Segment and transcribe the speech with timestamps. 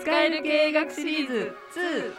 [0.00, 1.54] 使える経営学シリーズ。
[1.74, 2.12] 2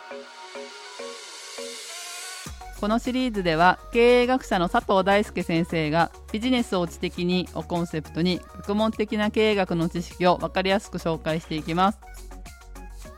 [2.79, 11.99] このシリーズでは経営学者の佐藤大輔先生がビジネスを知的にをコンセプトに学問的な経営学の知識を分かりやすく紹介していきます。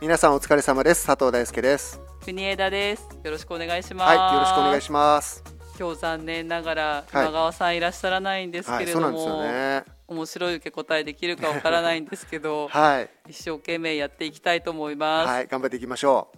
[0.02, 1.06] 皆さんお疲れ様です。
[1.06, 2.00] 佐藤大輔です。
[2.24, 3.08] 国枝です。
[3.24, 4.18] よろしくお願いします。
[4.18, 5.44] はいよろしくお願いします。
[5.78, 15.28] 今日残念ながら今川さんいらっしゃらないんですけれども、はいはい、そうなんですよね面白い受け答えできるかわからないんですけど、 はい、一生懸命やっていきたいと思います。
[15.30, 16.38] はい、頑張っていきましょう。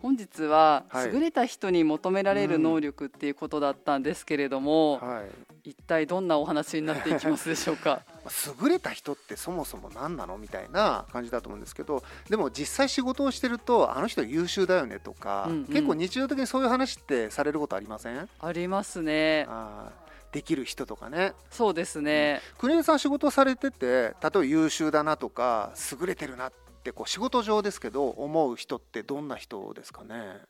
[0.00, 5.24] 本日は優れた人に求められる能力っていうことだったんですけれども、は
[5.64, 8.02] い、一体どんなお話になっていきますでしょうか？
[8.62, 18.28] 優れた人ってそもそも何なのみたいな感じだと思うんですけどでも実際仕事をしてるとあの人優秀だよねとか、うんうん、結構日常的にそういう話ってされることありません？
[18.40, 19.46] ありますね。
[19.48, 19.90] あ
[20.32, 21.32] できる人とかね。
[21.50, 26.52] そうですね、うん、国枝さん仕事されてて例えば優秀だなとか優れてるなっ
[26.82, 30.40] てこう仕事上ですけど思う人ってどんな人ですかね？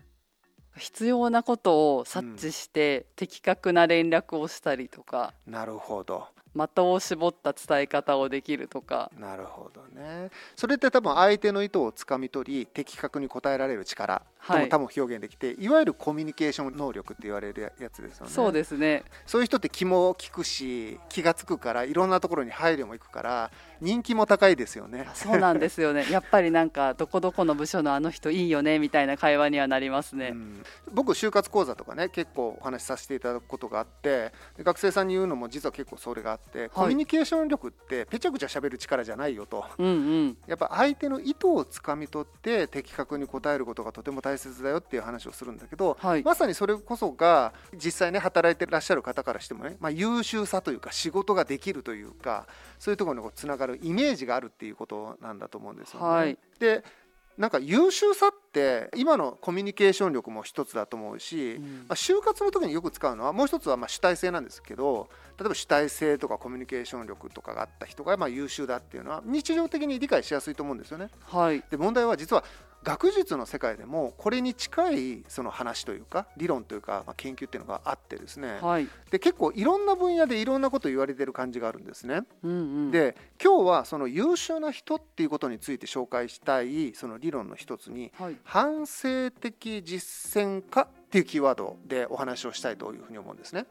[0.76, 5.34] 必要なことを察知して、的確な連絡をしたりとか。
[5.44, 6.28] なるほど。
[6.54, 9.10] 的を絞った伝え方をできるとか。
[9.18, 10.30] なるほどね。
[10.54, 18.32] それって多分相手の意図をつかみ取り的確に答えられる力とも多分表現できて、はい、いわゆるコミュニケーション能力って言われるやつですよね。
[18.32, 19.04] そうですね。
[19.26, 25.08] そういう人って気も利くし気が付くからいろんなところに配慮もいくから人気も高いですよね。
[25.14, 26.06] そうなんですよね。
[26.10, 52.46] やっぱりなんかどこどこの部署のあの人いいよねみたいな会話にはなりますね、うん、僕就活講座とかね結構お話しさせていただくことがあって学生さんに言うのも実は結構それがあって、はい、コミュニケーション力ってぺちゃくちゃ喋る力じゃないよと、うんうん、やっぱ相手の意図をつかみ取って的確に答えることがとても大切だよっていう話をするんだけど、はい、まさにそれこそが実際ね働いてらっしゃる方からしてもね、まあ、優秀さというか仕事ができるというか
[52.78, 56.06] そういうところにつながるイメージがあるっていうことなんだと思うんですよね。
[56.06, 56.84] はい、で
[57.38, 71.10] なんか優秀さって今のコミュニケーション力も一つだと思うし、うん、まあ、就活の時によく使うのはもう一つはまあ主体性なんですけど例えば主体性とかコミュニケーション力とかがあった人がまあ優秀だっていうのは日常的に理解しやすいと思うんですよね。
[71.26, 72.42] はい、で問題は実は
[72.84, 82.22] 学術の世界でもこれに近いその話というか理論というか、まあ、研究っていうのがあってですね、はい、で結構いろんな分野でいろんなこと言われてる感じがあるんですね。
[82.42, 82.54] うんう
[82.88, 93.66] ん、で今日はその優秀な人っていうことについて紹介したいその理論の一つに、はい、反省的実践家っていうキーワードでお話をしたいというふうに思うんですね。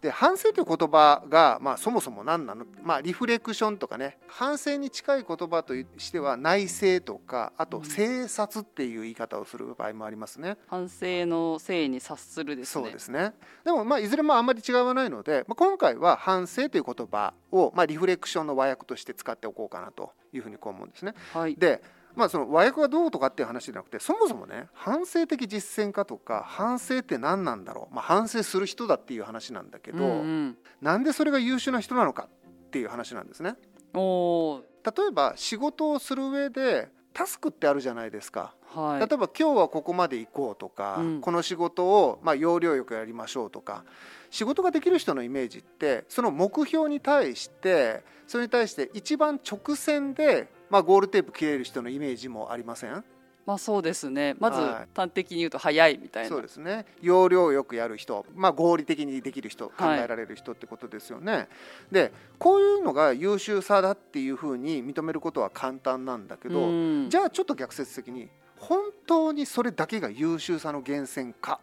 [0.00, 10.56] で反省という言葉が、まあ、そもそも何なの、まあ、リフレクションとかね反省に近い言葉としては内省とかあと省察っていう言い方をする場合もありますね。
[10.68, 12.84] 反省の性に察するですね。
[12.84, 13.34] そうですね
[13.64, 21.14] でも、まあ、いずれもあんまり違いはないので、まあ、今回は反省という言葉を、まあ、リフレクションの和訳として使っておこうかなというふうにこう思うんですね。
[21.34, 21.82] はい、で
[22.16, 30.10] まあ、その和訳がどうとかっていう話じゃなくてそもそもね反省的実践家とか反省って何なんだろう、まあ、反省する人だっていう話なんだけど、うん。
[30.10, 33.54] うん、なんでそれが優秀な人なのかっていう話なんですね。
[33.94, 43.84] お例えば仕事をする上でタスクってあるじゃないですか、はい、例えば今日はここまで行こうとか、うん、この仕事をまあ要領よくやりましょうとか
[44.30, 53.04] 仕事ができる人のイメージってその目標に対してそれに対して一番直線でまあ、ゴールテープ切れる人のイメージもありません？
[53.46, 54.36] まあそうですね。
[54.38, 54.60] まず
[54.94, 56.84] 端的に言うと早いみたいな、そうですね。
[57.00, 61.48] 要領よくやる人、まあ、合理的にできる人考えられる人ってことですよね、はい、
[61.90, 66.68] でこういうのが優秀さだっていうふうに認めることは簡単なんだけど
[67.08, 71.60] じゃあちょっと逆説的に本当にそれだけが優秀さの源泉か？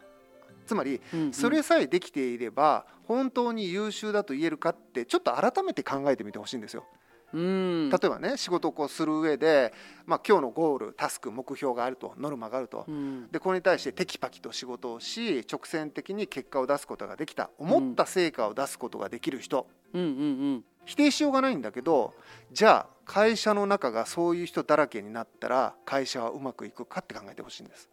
[0.65, 0.99] つまり
[1.31, 6.83] それさえできていれば本当に優秀だと言えるかってちょっと改めて考えてみてほしいんですよ。
[7.33, 7.89] うん。
[7.89, 9.73] 例えばね仕事をこうする上で、
[10.05, 17.49] まあ、今日のゴールタスク目標があるとノルマがあると、うん、でこれに対してテキパキと仕事をし直線的に結果を出すことができた。
[17.57, 20.01] 思った成果を出すことができる人、うん。
[20.01, 20.07] うん。
[20.07, 20.11] う
[20.57, 22.13] ん、否定しようがないんだけど
[22.51, 27.89] じゃあ会社の中がそういう人だらけになったら会社はうまくいくかって考えてほしいんです。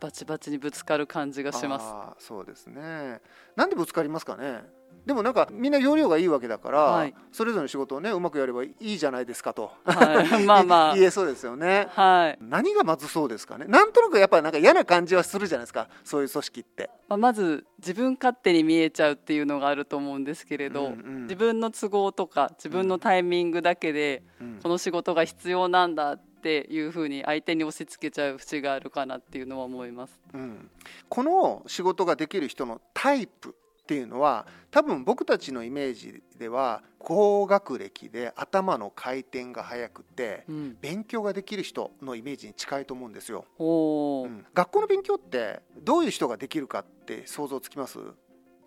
[0.00, 2.26] バチバチにぶつかる感じがします。
[2.26, 3.20] そうですね。
[3.56, 4.62] なんでぶつかりますかね？
[5.06, 10.94] でもなんかみんな容量がいいわけだから、はい、それぞれの仕事をねうまくやればいいじゃないですかと、はい、 まあまあ。
[10.94, 13.66] 言えそうですよね、はい、何がまずそうですかね？
[13.66, 15.88] なんとなくやっぱなんか嫌な感じはするじゃないですか？
[16.04, 24.22] そういう組織って、まあ、まず自分勝手に見えちゃうっていうのがあると思うんですけれど、うんうん、自分の都合とか自分のタイミングだけで、
[24.62, 30.70] この仕事が必要なんだっていうふうに相手に押し付けちゃう節があるかなっていうのは思います、うん、
[31.08, 33.56] この仕事ができる人のタイプ
[33.88, 47.98] っっていうのは多分僕たちのイメージでは高学歴で頭の回転が速くて、うん、勉強ができる人のイメージに近いと思うんですよ、うん、学校の勉強ってどういう人ができるかって想像つきます？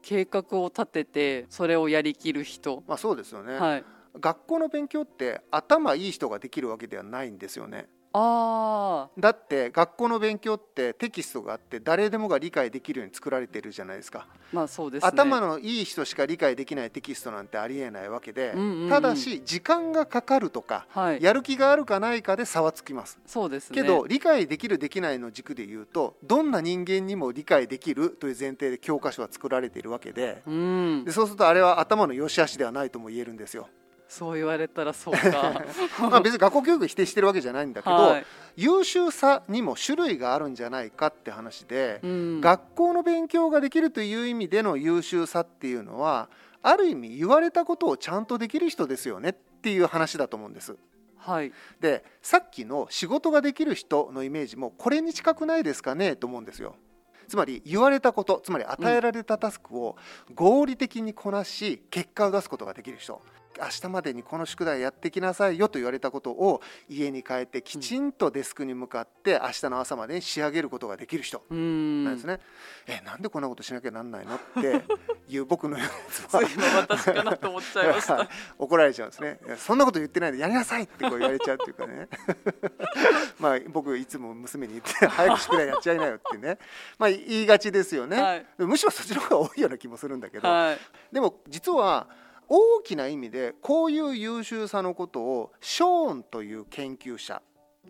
[0.02, 2.84] 計画を立ててそれをやりきる人。
[2.88, 3.84] まあそうですよね、はい、
[4.20, 23.19] 学校の勉強って頭いい人ができるわけではないんですよねあだって学校の勉強ってテキストがあって誰でもが理解できるように作られてるじゃないですか、まあそうです、ね、頭のいい人しか理解できないテキストなんてありえないわけで、うんうんうん、ただし時間がかかるとか、はい、やる気があるかないかで差はつきます。
[23.25, 33.68] そうです、ね、けど理解できるできないの軸で言うとどんな人間にも理解できるという前提で教科書は作られているわけでうん、でそうするとあれは頭の良し悪しではないとも言えるんですよ。
[34.12, 35.63] そう言われたらそうか。
[36.02, 38.25] まあ別に学校教育否定してるわけじゃないんだけど、はい、
[38.58, 46.28] 優秀さにも種類があるんじゃないかって話で、うん、学校の勉強ができるという意味での優秀さっていうのは
[46.62, 50.75] ある意味言われたことをちゃんとできる人ですよねっていう話だと思うんです。
[51.16, 56.75] はい、でさっきの仕事ができる人のイメージもこれに近くないですかねと思うんですよ。
[57.30, 59.96] つまり言われたことつまり与えられたタスクを
[60.36, 63.22] 合理的にこなし結果を出すことができる人
[63.59, 71.42] 明日までにこの宿題やってきなさいよと言われたことを家に帰ってきちんとデスクに向かって明日の朝までに仕上げることができる人。
[71.50, 72.39] なんですね。
[72.88, 74.83] えなんでこんなことしなきゃなんないのって
[75.27, 75.94] いう僕のような
[76.44, 78.27] やつは
[78.57, 79.39] 怒られちゃうんですね。
[79.57, 82.07] そんなこと言ってないでやりなさいってこう言われちゃうっていうかね。
[83.39, 86.57] まあ僕いつも娘に言って早く宿題やっちゃいなよってね。
[86.98, 90.80] まあ言いがちですよね、はい、むしろそっちの方が多いような気もするんだけど、はい、
[91.12, 92.07] でも実は
[92.53, 97.42] 大きな意味でこういう優秀さのことをショーンという研究者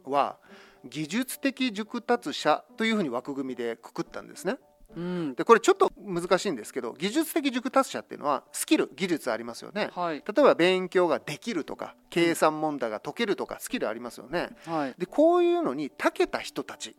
[0.05, 0.37] は
[0.85, 4.57] 技術的熟達者というふうに枠組みでくくったんですね。
[4.95, 16.97] うん、でこれちょっと難しいんですけど技術的熟達者っていうのはスキル技術ありますよね、はい、例えば勉強ができるとか計算問題が解けるとかスキルありますよね、はい、でこういうのに長けた人たち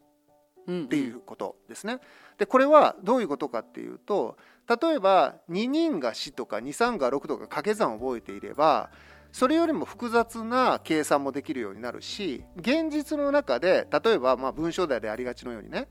[0.62, 1.98] っていうことですね。
[2.38, 4.36] でこれはどういうことかっていうと
[4.68, 8.90] 例えば2人が4とか23が6とか掛け算を覚えていれば
[9.32, 15.88] それよりも複雑な計算もできるようになるし現実の中で例えばまあ文章題でありがちのようにね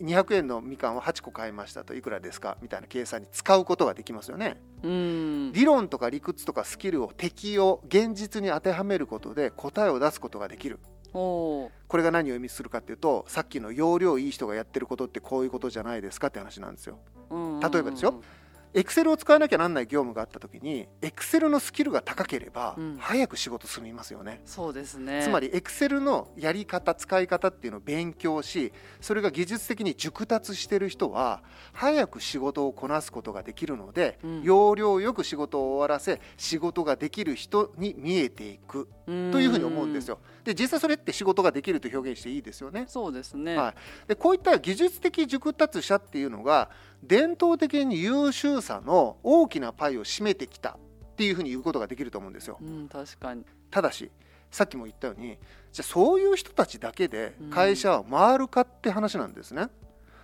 [0.00, 4.60] 200円のみかんを8個買いましたといくらですかみたいな計算に使うことができますよね。
[4.82, 10.80] 理論とか理屈とかスキルを適用現実に当てはめることで答えを出すことができる。
[11.12, 16.98] これが何を意味するかっていうとさっきの容量いい人がやってることってこういうことじゃないですかって話なんですよ。
[17.30, 18.22] 例えばですよ
[18.72, 24.40] エクセルを使わなきゃなんない業務があった時にエクセルのスキルが高ければ、早く仕事済みますよね。
[24.44, 25.22] そうですね。
[25.24, 40.18] つまりエクセルのやり方使い方っていうのを勉強しそれが技術的に熟達してる人は早く仕事をこなすことができるので、うん、要領よく仕事を終わらせ仕事ができる人に見えていくというふうに思うんですよ。
[40.44, 42.84] で実際それって仕事ができると表現していいですよね。
[42.88, 43.74] そうですね、は
[44.06, 46.70] い、でこういった技術的熟達者っていうのが
[47.02, 52.58] 伝統的に優秀さの大きなパイを占めてきたっていうふうに言うことができると思うんですよ。
[52.60, 54.10] うん、確かにただし
[54.50, 55.38] さっきも言ったように
[55.72, 59.68] じゃあそういう人たちだけで会社は回るかって話なんですね。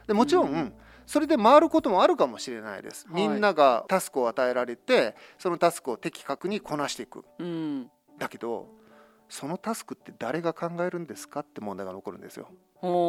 [0.06, 0.72] でもちろん、
[1.04, 3.06] それで回ることもあるかもしれないです。
[3.10, 7.24] みんながタスクを与えられてそのタスクを的確にこなしていく。
[7.38, 8.68] うん、だけど
[9.28, 12.48] そのタスクって誰が考えるんですかって問題が残るんですよ。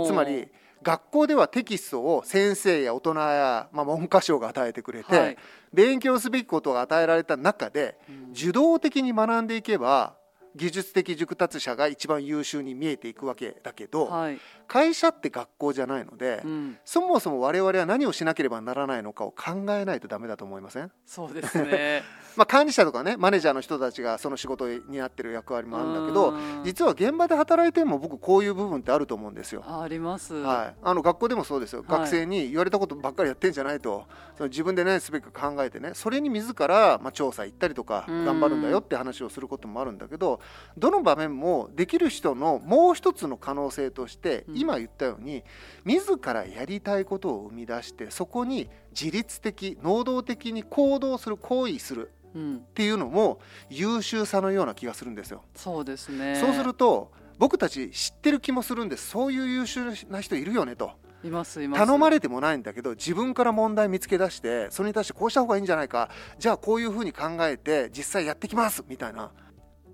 [0.06, 0.50] つまり
[0.84, 5.38] 学校ではテキストを先生や大人や、まあ、文科省が与えてくれて、はい、
[5.74, 7.98] 勉強すべきことが与えられた中で、
[8.32, 10.16] 受動的に学んでいけば
[10.56, 20.92] 技術的熟達者が一番優秀に見えていくわけだけど、はい、会社って学校じゃないので、うん、そもそも我々は何をしなければならないのかを考えないとダメだと思いません？
[21.06, 22.04] そうですね
[22.38, 29.64] まあ管理者とかねマネージャーの人たちがその仕事になってる役割もあるんだけど実は現場で働いても僕こういう部分ってあると思うんですよ。
[29.68, 34.06] あります、はい、あの学校でもそうですよ、はい、学生に言われたことばっかりやってんじゃないと。
[34.38, 35.92] その自分で何すべきか考えてね。
[35.96, 40.40] それに自ら、まあ、調査行ったりとか頑張るんだよって話をすることもあるんだけど
[40.78, 45.44] どの場面もできる人のもう一つの可能性として、うん、今言ったように
[45.86, 53.40] 自らやりたいことを生み出してそこに自律的能動的に行動する行為するっていうのも
[53.70, 55.44] 優秀さのような気がするんですよ。
[55.56, 60.92] そうですねそうすると僕たち知ってる気もするんですそういう優秀な人いるよねと。
[61.24, 69.32] いますいます頼まれてもないんだけど自分から問題見つけ出してそれに対してこうした方がいいんじゃないかじゃあこういうふうに考えて実際やってきますみたいな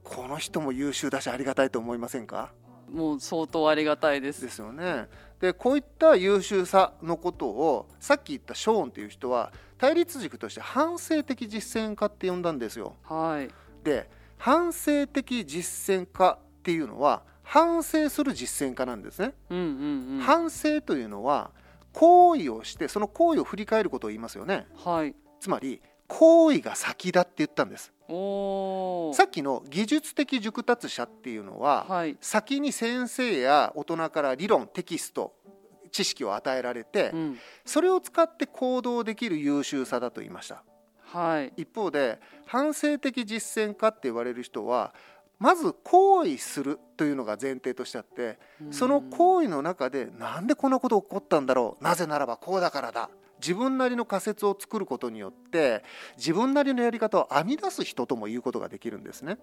[0.04, 2.52] この人も優秀だしありがたいと思いませんか？
[2.92, 4.42] もう相当ありがたいです。
[4.42, 5.08] ですよね。
[5.44, 12.96] でこういった優秀さのことをさっき言ったショーンという人は対立軸として反省的実践家って呼んだんですよ。
[13.04, 13.50] はい、
[13.84, 19.34] で反省的実践家っていうのは反省する実践家なんですね。
[19.50, 21.52] うんうんうん、反省というのは
[21.92, 24.66] 行為をしてその行為を振り返ることを言いますよね。
[24.78, 27.92] はい、つまり行為が先だって言ったんです。
[28.16, 35.34] おさっきの技術的熟達者っていうのは、はい、先に先生や大人から理論テキスト
[35.92, 40.64] 知識を与えられて、うん、それを使って行動できる優秀さだと言いました。
[41.02, 44.94] はい、一方で反省的実践家って言われる人は
[45.40, 48.38] まず行為するというのが前提としてあって
[48.72, 51.84] その行為の中でなんでこんなこと起こったんだろう。
[51.84, 53.10] なぜならばこうだからだ
[53.44, 55.84] 自分なりの仮説を作ることによって
[56.16, 59.38] 自分なりのやり方を編み出す人とも言うことができるんですね。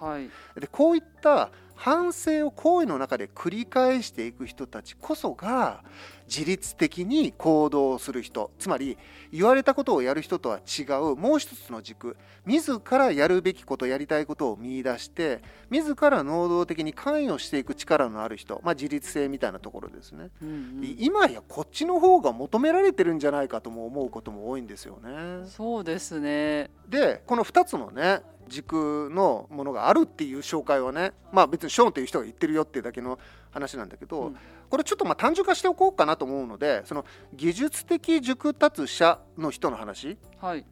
[0.00, 0.28] はい、
[0.60, 5.82] でこういった反省を行為の中で繰り返していく人たちこそが
[6.26, 8.96] 自律的に行動する人つまり
[9.30, 12.16] 言われたことをやる人とは違うもう一つの軸
[12.46, 25.46] 自らやるべきことやりたいことを見いだして自ら能動的に関与していく力のある人、まあ、自律性みたいなところですね、うんうん、今やこっちの方が求められてるんじゃないかとも思うことも多いんですよね。
[25.46, 26.70] そうですね。
[26.88, 33.18] でこの2つのね軸のものがあるっていう紹介はねまあ別にショーンという人が言ってるよっていうだけの
[33.50, 34.36] 話なんだけど、うん、
[34.68, 40.64] これちょっとまあ単純化しておこうかなと思うのでその技術的熟達者の人の話、はい、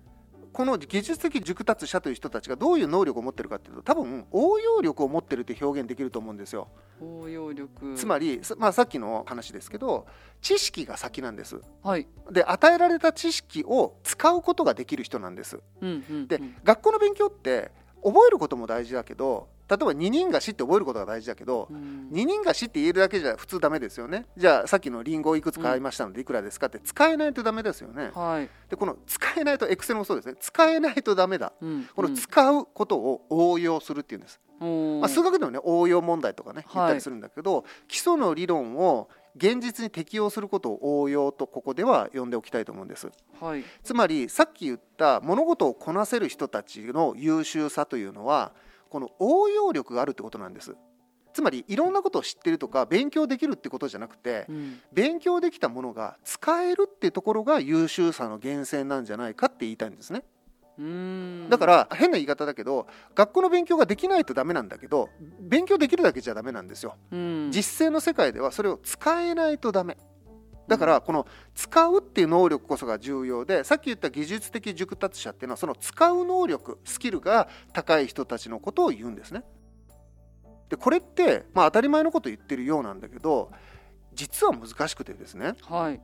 [0.53, 6.69] この技術的熟達者という人たちがどういう能力を持ってるかっていうと多分応用力を持ってるって表現できると思うんですよ。
[7.01, 10.07] 応用力つまり、まあ、さっきの話ですけど
[10.41, 11.61] 知識が先なんです。
[11.83, 15.61] はい、で与えられた知識を使うことができる人なんです。
[15.81, 17.71] うんうんうん、で学校の勉強って
[18.05, 24.27] 覚えることも大事だけど例えば二人菓子って覚えることが大事だけど、うん、二人菓子って言えるだけじゃ普通ダメですよね。
[24.37, 30.35] じゃあさっきのりんごをいくつ買いましたのでいくらですかって使えないとダメですよね、はい、でこの使えないとエクセルもそうですね。
[30.41, 48.53] 使えないとダメだ、うん、この使うことを応用するっていうんです、まあ、数学でもね応用問題とかね言ったりするんだけど、はい、基礎の理論を現実に適用することを応用とここでは呼んでおきたいと思うんです、はい、つまりさっき言った物事をこなせる人たちの優秀さというのは
[48.93, 50.77] この応用力があるってことなんです
[51.33, 60.25] つまりいろんなことを知ってるとか勉強できるってことじゃなくて、うん、勉強できたものが使えるってところが優秀さの源泉なんじゃないかって言いたいんですね。
[61.49, 65.09] だから変な言い方だけど学校の勉強ができないとダメなんだけど
[65.41, 66.97] 勉強できるだけじゃダメなんですよ。
[67.51, 69.97] 実践の世界ではそれを使えないとダメ。
[70.73, 79.45] だからこの使うっていう能力こそが重要でさっき言った技術的熟達者っていうのはその使う能力スキルが高い人たちのことを言うんですね。
[80.71, 83.51] でこれって、まあ、当たり前のこと言ってるようなんだけど
[84.15, 86.01] 実は難しくてですね、はい、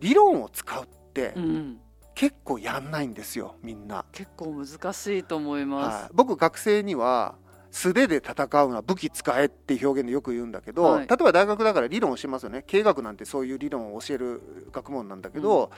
[0.00, 1.78] 理論を使うって、うん、
[2.14, 4.04] 結構やんないんですよみんな。
[4.12, 6.02] 結構難しいと思います。
[6.02, 7.36] はい、僕学生には
[7.74, 12.62] 素手で戦うのは武器使えって表現でよく言うんだけど、はい、例えば大学だから理論をしますよね。
[12.68, 15.72] 経学なんてそういう理論を教える学問なんだけど、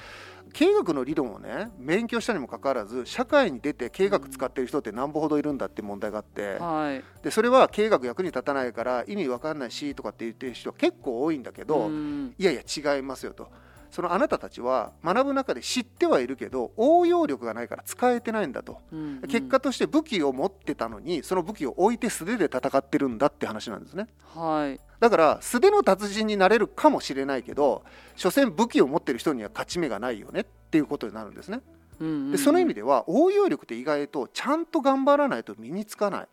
[0.45, 13.49] うん、経学の理論をね勉強したにもかかわらず社会に出て経学使ってる人って何歩ほどいるんだって問題があって、はい、でそれは経学役に立たないから意味わかんないしとかって言ってる人結構多いんだけど、うん、いやいや違いますよと。
[13.97, 24.07] そのあなたたちは学ぶ中で知ってはいるけど応用力がないから使えてないんだと、うんうん、結果として武器を持ってたのにその武器を置いて素手で戦ってるんだって話なんですね。
[24.35, 27.85] はいだから素手の達人になれるかもしれないけど
[28.17, 31.63] 所詮武器を持ってる人には勝ち目がないよねっていうことになるんですね。
[31.99, 36.29] うんうんうん、でその意味では応用力って意外とちゃんと頑張らないと身につかない。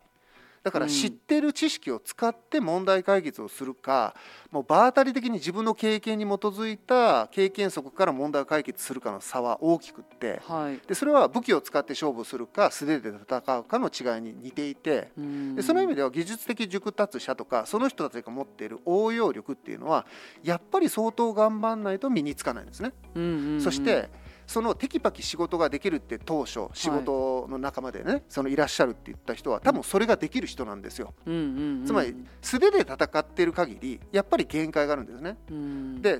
[0.64, 4.16] だから知ってる知識を使って問題解決をするか、
[4.50, 15.10] もう場当たり的に自分の経験に基づいた経験則から問題を解決するかの差は大きくって、はい、でそれは武器を使って勝負するか素手で戦うかの違いに似ていて、
[15.56, 20.06] でその意味では技術的熟達者とかその人たちが持っている応用力っていうのは
[20.44, 22.94] やっぱり相当頑張んないと身につかないんですね。
[23.16, 24.10] うんうんうん、そして
[24.48, 31.14] そのテキパキ仕事ができるって当初仕事の仲間でね、はい、そのいらっしゃるって言った人は多分それができる人なんですよ。
[31.26, 35.38] うんうんうん、つまり素手で戦ってる限りやっぱり限界があるんですね。
[35.50, 36.20] うん、で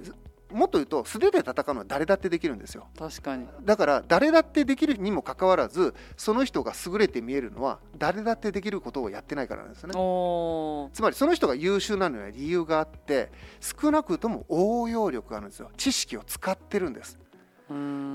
[0.52, 2.88] もっと言うと素手で戦うのは誰だってできるんですよ。
[2.98, 3.48] 確かに。
[3.64, 9.94] だから誰だってできるにもかかわらずその人が優れて見えるのは誰だってできることをやってないからなんですね。
[9.94, 15.72] つまりその人が優秀なのには理由があって少なくとも応用力があるんですよ。
[15.76, 17.18] 知識を使ってるんです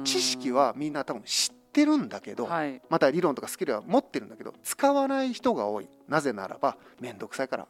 [0.05, 5.89] 知識はみんな多分知ってるんだけど、はい、また理論とかスキルは持ってるんだけど使わない人が多い。
[6.09, 7.69] なぜならば面倒くさいから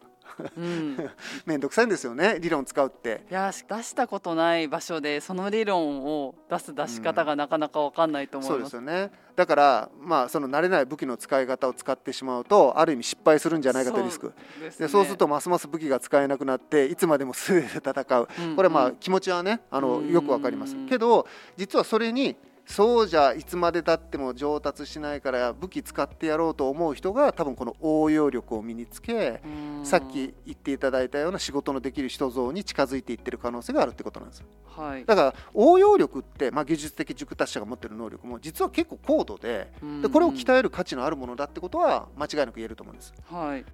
[1.46, 3.24] 面倒、うん、くさいんですよね理論使うって。
[3.30, 9.10] いや出したことない場所でその理論を出す出し方がなかなか分かんないと思います、うん、そうですよね。
[9.36, 14.32] だからまあその慣れない武器の使い方を使ってしまうとある意味失敗するんじゃないかというリスク。
[14.58, 20.74] そうで、ね、そうするとますます武器が使えなくなっていつまでも素手で戦う、うんうん、これまあ気持ちはねあのよくわかります。
[20.88, 22.36] けど実はそれに
[22.68, 29.40] そうじゃいつまでたっても上達しないから武器使ってやろうと思う人が多分この応用力を身につけ
[29.84, 39.72] さっき言っていただいたような仕事のできる人像に近づいていってる可能性があるってことなんです、はい、だから応用力って、まあ、技術的熟達者が持ってる能力も実は結構高度で
[40.02, 43.14] でこれを鍛える価値のあるものだってことは間違いなく言えると思うんです。
[43.30, 43.64] はい、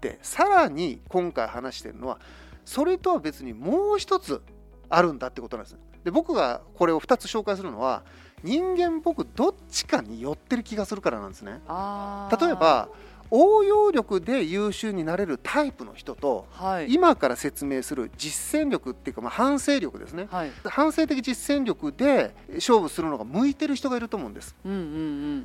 [0.00, 2.18] でさらに今回話してるのは
[2.64, 4.42] それとは別にもう一つ
[4.88, 5.78] あるんだってことなんです。
[6.04, 8.02] で僕がこれを2つ紹介するのは
[8.42, 11.52] 人間僕どっちかに寄ってる気がするからなんですね。
[11.52, 12.88] 例えば
[13.30, 24.54] 応用力で優秀になれるタイプの人と、はい、今から説明する実践力っていうか、まあ、反省力ですね、はい、反省的実践力で勝負するのが向いてる人がいると思うんです。
[24.64, 24.94] うんうんうんう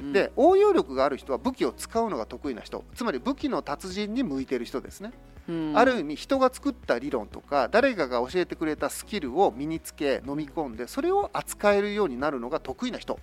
[0.10, 5.12] ん、で応用力がある人は武器を使うのが得意な人つまり武器の達人に向いてる人ですね。
[5.48, 13.20] うん、ある意味人が作った理論とか誰かが教えてくれたスキルを身につけ飲み込んでそれを扱えるようになるのが得意な人。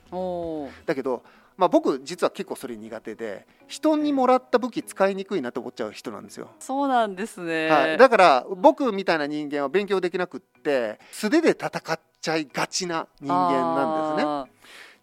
[0.86, 1.22] だけど
[1.56, 6.50] まあ、僕実は結構それ苦手で人にもらった武器使いにくいなと思っちゃう人なんですよ。
[6.58, 14.55] そうなんですね、はい、だから僕みたいな人間は勉強できなくって素手で戦っちゃいがちな人間なんですね。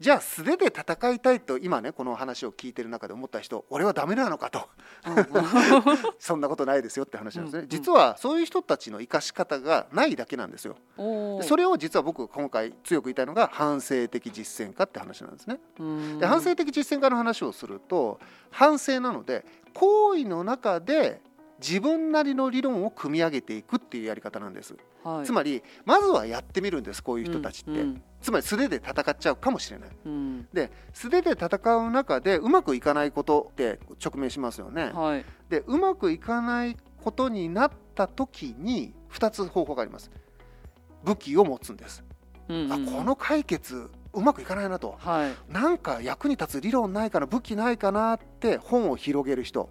[0.03, 4.67] じゃあ素手で戦いたいと今ねこの話を聞いてる中で思った人俺はダメなのかと。
[6.19, 10.75] そんなことないですよって話なんですね、実はそういう人たちの生かし方がないだけなんですよ。
[11.41, 15.59] それを実は僕今回強く言いたいのが反省的実践家って話なんですね。
[16.19, 18.19] で反省的実践家の話をすると
[18.51, 21.21] 反省なので行為の中で
[21.65, 40.11] 自分なりの理論を組み上げていくっていうやり方なんです、はい、つまりまずはやってみるんですこういう人たちって、うんうん、つまり素手で戦っちゃうかもしれない、うん、で素手で戦う中でうまくいかないことって直面しますよね、はい、でうまくいかないことになった時に2つ方法があります。
[41.03, 42.03] 武器を持つんです、
[42.47, 49.67] うんうん、あこの解決うまくいかないなと、はい、なんか役に立つ理論ないかな武器ないかなって本を広げる人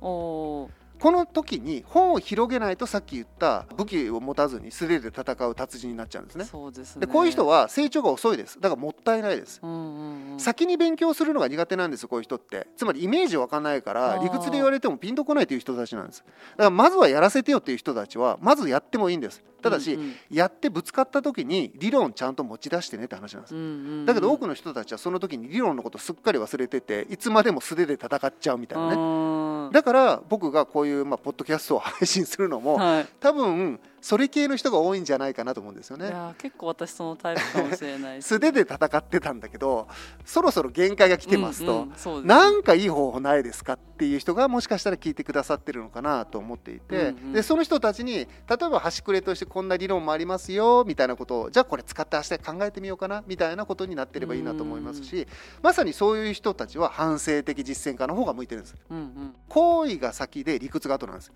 [1.02, 6.44] この時に本を広げないとさっき言った武器を持たずに素手で戦う達人になっちゃうんですね。
[6.44, 7.00] そうですね。
[7.04, 8.60] でこういう人は成長が遅いです。
[8.60, 12.68] だからもったいないです、うんうんうん、先に勉強するのが苦手なんですこういう人って。
[12.76, 16.20] つまりイメージわかんないから理屈で言われてもピンとこないという人たちなんです。
[16.20, 23.70] だからまずはやらせてよっていう人たちはまずやってもいいんですただし、うんうん、やってぶつかった時に理論ちゃんと持ち出してねって話なんです、うんうんう
[24.02, 29.72] ん、だけど多くの人たちはその時に理論のことすっかり忘れてていつまでも素手で戦っちゃうみたいなね。
[29.72, 36.08] だから僕がこういう、まあ、ポッドキャストを配信するのも、はい、多分それ系の人が多いんじゃないかなと思うんですよね。
[36.08, 39.86] いや結構私そのタイプかもしれない素手で戦ってたんだけど
[40.24, 48.26] そろそろ限界が来てますと、うんうん、なんかいい方法ないですかっていう人がもしかしたら聞いてくださってるのかなと思っていて、うんうん、でその人たちに例え
[48.68, 55.28] ば端くれとしてこんな理論もありますよみたいなことをじゃあこれ使って明日考えてみようかなみたいなことになってればいいなと思いますし、
[55.62, 58.76] まさにそういう人たちは反省的実践家の方が向いてるんです。
[58.90, 61.32] うんうん、行為が先で理屈が後なんです。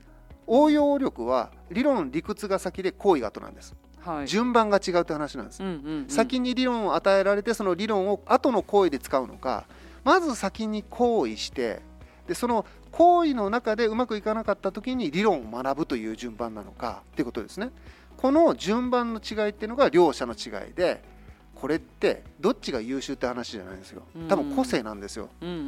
[0.47, 9.65] 応用力は理論理屈が先で行為が後なんです、はい、順番が違うって話なんです、うんうんうん、先に理論を与えられてその理論を後の行為で使うのか
[10.05, 11.83] まず先に行為して
[12.29, 17.71] でその行為の中でうまくいかなかった時に理論を学ぶという順番なのかっていうことですね。
[18.17, 21.03] この順番の違いっていうのが両者の違いで
[21.55, 24.03] これってどっちが優秀って話じゃないんですよ。
[24.29, 25.59] 多分個性なんですよ、うんうんう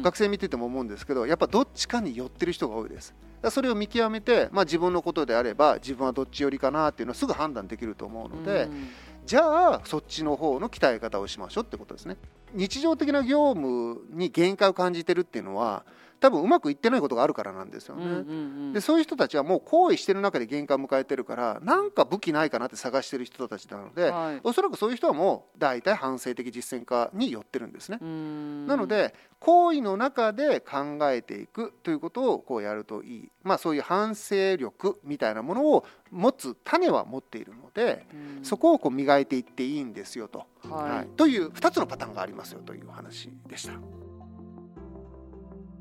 [0.00, 3.14] ん、学生見てても思うんですけどやっぱどっちかに寄ってる人が多いです
[3.50, 8.88] それを見極めて、まあ、自分のことであれば自分はどっち寄りかなっていうのはすぐ判断できると思うので、うん、
[9.26, 12.16] じゃあそっちの方の鍛え方をしましょうってことですね。
[12.52, 15.84] 日常的な業務に限界を感じてるっていうのは
[16.24, 18.04] 多分うまくいってないことがあるからなんですよね。
[18.06, 18.22] うんうんう
[18.70, 27.98] ん、でそういう人たちはもう行為してる中で限界を迎えてるからなんか武器ないかなって探してる人たちなので、はい、おそらくそういう人はもう大体反省的実践家に寄ってるんですね。
[28.66, 38.06] なので行為の中で考えていくということをこうやるといい、まあ、そういう反省力みたいなものを持つ種は持っているので
[38.42, 44.03] そこをこう磨いていっていいんですよと、はい、はい、という2つのパターンがありますよという話でした。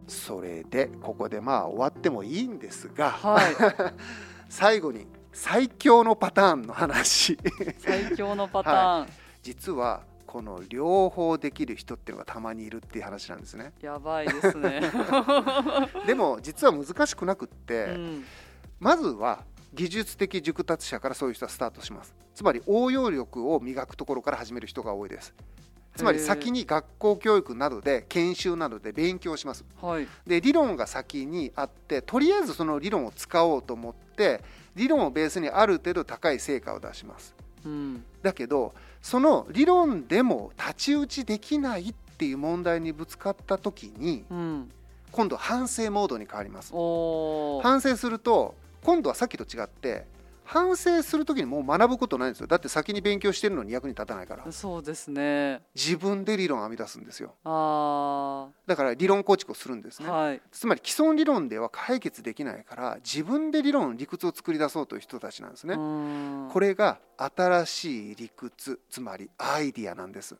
[0.07, 3.55] それでここでまあ終わってもいいんですが、はい、
[4.49, 7.37] 最後に最強のパターンの話。
[7.79, 9.09] 最強のパターン、はい、
[9.41, 13.73] 実はこの両方できる人っていうのがたまにいるっていう話なんですね。
[13.81, 14.81] やばいですね。
[16.05, 18.25] でも実は難しくなくって、うん、
[18.79, 22.15] まずは技術的熟達者からそういう人はスタートします。
[22.35, 25.33] つまり応用力を磨くところから始める人が多いです
[25.95, 34.43] つまり先に学校教育などで研修などで勉強します、はい、で理論が先にあってとりあえずその理論を使おうと思って
[34.75, 44.71] 理論をベースにある程度高い成果を出します、うん、だけどその理論でも太刀打ちできないっていう問題にぶつかった時に、うん、
[45.11, 46.71] 今度反省モードに変わります。
[47.61, 50.05] 反省すると今度はさっきと違って
[50.45, 52.47] 反省する時にもう学ぶことないんですよ。
[52.47, 54.51] だって先に勉強してるのに役に立たないから。
[54.51, 55.61] そうですね。
[55.75, 57.33] 自分で理論を編み出すんですよ。
[57.43, 65.75] あだから理論構築をするんですね、はい、つまり既存理論では解決できないから自分で理論理屈を作り出そうという人たちなんですね。
[66.51, 70.35] これが新しい理屈つまりアイディアなんです。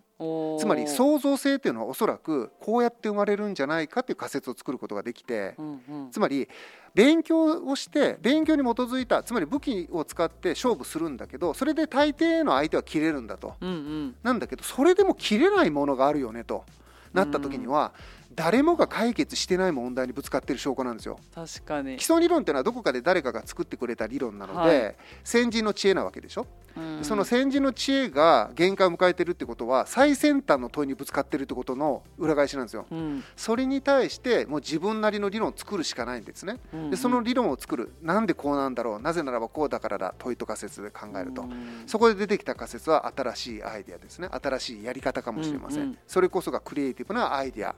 [0.59, 6.47] つまり創造性っていうのはおそらくこうやって生まれるんじゃないかっていう仮説を作ることができて、うんうん、つまり
[6.93, 16.65] 勉強をして勉強に基づいたつまり武器を使って勝負するんだけどそれで大抵の相手は切れるんだと、うんうん、なんだけどそれでも切れないものがあるよねと
[17.13, 17.93] なった時には、
[18.35, 21.19] 誰もが解決してない問題にぶつかってる証拠なんですよ。
[21.33, 21.97] 確かに。
[21.97, 36.83] 基礎理論っていうのはどこかで誰かが作ってくれた理論なので、はい、先人の知恵なわけでしょ、うん、その先人の知恵が限界を迎えてるってことは最先端の問いにぶつかってるってことの裏返しなんですよ、うん、それに対してもう自分なりの理論を作るしかないんですね、うん。
[36.85, 37.91] うん、でその理論を作る。
[38.01, 39.01] なんでこうなんだろう？
[39.01, 44.29] なぜならばこうだからだ問いと仮説で考えると、うん、そこで出てきた仮説は新しいアイデアですね。
[44.31, 47.75] 新しいやり方かもしれません、うんうん、それこそがクリエイティブなアイデア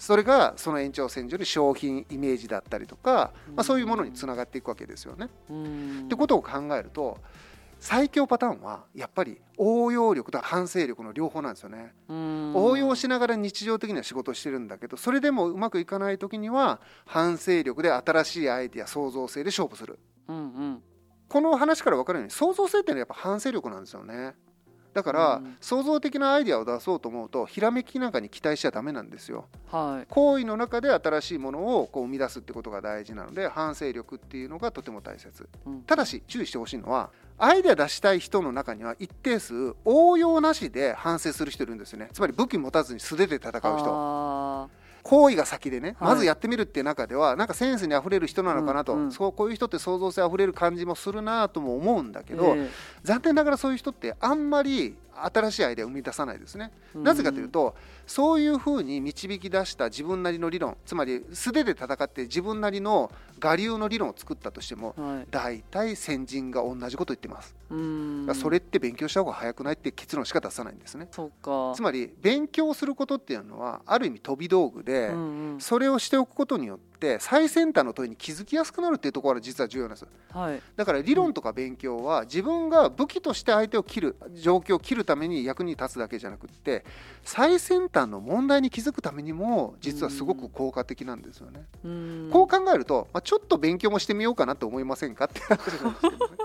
[0.00, 5.26] それがその延長線上に商品イメージだったりとか、まあ、そういうものにつながっていくわけですよね。
[5.26, 7.18] ってことを考えると
[7.78, 11.92] 最強パターンはやっぱり応用力と反省力の両方なんですよね。
[12.08, 19.98] 応用しながら日常的には仕事をしてるんだけどそれでもうまくいかない時には反省力で新しいアイデア創造性で勝負する。
[20.28, 20.82] うんうん、
[21.28, 24.34] この話から分かるように創造性っていうのはやっぱ反省力なんですよね。
[24.92, 29.46] だから、うん、創造的なアイデアを出そうと思うとひらめきなんかに期待しちゃダメなんですよ。
[29.70, 35.48] はい、行為の中で新しいものをこう生み出すってことが大事なので反省力っていうのがとても大切。
[35.66, 42.10] うん、ただし注意してほしいのはアイデア出したい人の中には一定数応用なしで反省する人いるんですよね。
[42.12, 44.70] つまり武器持たずに素手で戦う人
[45.02, 52.68] 行為が先でね、まずやってみるっていう中ではなんかセンスにあふれる人なのかなと、うんうん、そうこういう人って創造性あふれる感じもするなとも思うんだけど、えー、
[53.02, 56.70] 残念ながらそういう人ってあんまり新しいアイデアを生み出さないですね。
[56.94, 57.74] なぜかというと
[58.06, 63.10] そういうふうに導き出した自分なりの理論つまり素手で戦って自分なりの
[63.42, 67.59] 我流の理論を作ったとしても、はい、大体先人が同じこと言ってます。
[68.34, 71.08] それって勉強した方が早くないって結論しか出さないんですね。
[71.74, 75.16] つまり勉強することっていうのはある意味飛び道具で、うん
[75.54, 86.84] うん、それをしておくことによってって最先端の問いに気づきやすくなるっていうところが実は重要なんです、はい、だから理論とか勉強は自分が武器として相手を切る状況を切るために役に立つだけじゃなくって
[87.24, 91.64] 最先端の問題に気づくためにも実はすごく効果的なんですよね。
[92.30, 96.36] こう考えると、まあ、ちょっと勉強もしてみようかなと思いませんかって話なんですけどね。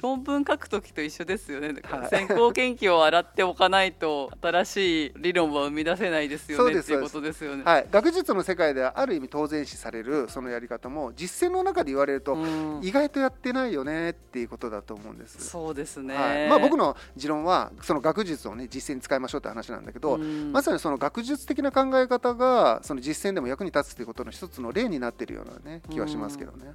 [0.00, 12.36] 論文書く時と一緒ですよね、はい、先行研究を洗っておかないと新しい理論は生み出せないですよねっていうことですよね、はい、学術の世界ではある意味当然視されるそのやり方も実践の中で言われると
[12.82, 15.42] 意外とやってないよねっていうことだと思うんです。
[15.42, 26.74] そうですね、はい、まあ、僕の持論はその学術をね実践に使いましょうって話なんだけどまさにその学術的な考え方がその実践でも役に立つということの一つの例になっているようなね気はしますけどね。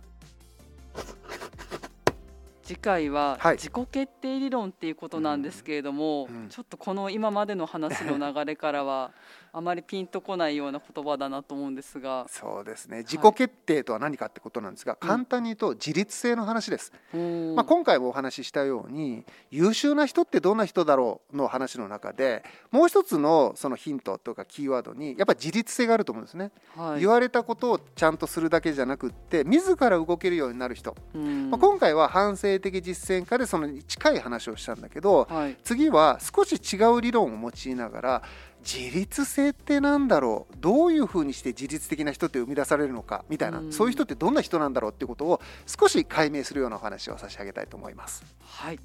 [2.63, 9.11] 次回は自己決定理論っていうことなんですけれども、はいうん、ちょっとこの今までの話の流れからは
[9.53, 12.25] あまりピンとこないような言葉だなと思うんですが。
[12.27, 13.03] そうですね。
[13.03, 38.23] 自己決定とは何かってことなんですが、はい、簡単に言うと自立性の話です、うん、まあ、今回もお話ししたように優秀な人ってどんな人だろうの話の中でもう一つのそのヒントとかキーワードにやっぱり自立性があると思うんですね、はい、言われたことをちゃんとするだけじゃなくって自ら動けるようになる人、うん、まあ、今回は反省的実践家でその近い話をしたんだけど、はい、次は少し違う理論を用いながら
[38.63, 40.55] 自立性ってなんだろう？
[40.57, 48.23] どういうふうにして自律的な人って生み出されるのかみたいな、うん、そういう人ってどんな人なんだろうっていうことを少し解明するようなお話を差し上げたいと思います。
[48.41, 48.79] はい、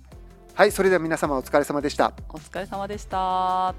[0.54, 2.12] はい、それでは皆様お疲れ様でした。
[2.28, 3.74] お疲れ様でした。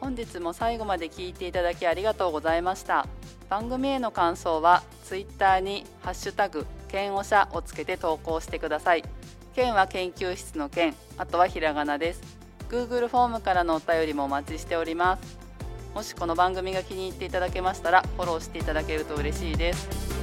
[0.00, 3.06] 本日も最後まで聞いていただきありがとうございました。
[3.48, 9.04] 番組への感想はツイッターにハッシュタグ剣おしゃをつけて投稿してください。
[9.54, 12.43] 県は研究室の県あとはひらがなです
[12.74, 15.38] Google フォームからのお便りもお待ちしております。
[15.94, 20.13] もしこの番組が気に入っていただけましたらフォローしていただけると嬉しいです。